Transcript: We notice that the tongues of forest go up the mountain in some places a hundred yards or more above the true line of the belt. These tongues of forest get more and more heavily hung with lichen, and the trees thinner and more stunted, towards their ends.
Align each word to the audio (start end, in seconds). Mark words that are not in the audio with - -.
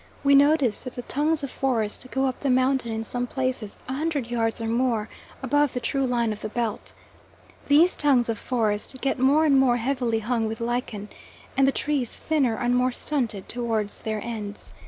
We 0.23 0.33
notice 0.33 0.83
that 0.83 0.95
the 0.95 1.03
tongues 1.03 1.43
of 1.43 1.51
forest 1.51 2.07
go 2.09 2.25
up 2.25 2.39
the 2.39 2.49
mountain 2.49 2.91
in 2.91 3.03
some 3.03 3.27
places 3.27 3.77
a 3.87 3.93
hundred 3.93 4.31
yards 4.31 4.59
or 4.59 4.65
more 4.65 5.09
above 5.43 5.73
the 5.73 5.79
true 5.79 6.07
line 6.07 6.33
of 6.33 6.41
the 6.41 6.49
belt. 6.49 6.93
These 7.67 7.95
tongues 7.97 8.27
of 8.27 8.39
forest 8.39 8.95
get 8.99 9.19
more 9.19 9.45
and 9.45 9.59
more 9.59 9.77
heavily 9.77 10.21
hung 10.21 10.47
with 10.47 10.59
lichen, 10.59 11.09
and 11.55 11.67
the 11.67 11.71
trees 11.71 12.15
thinner 12.17 12.55
and 12.57 12.75
more 12.75 12.91
stunted, 12.91 13.47
towards 13.47 14.01
their 14.01 14.19
ends. 14.23 14.73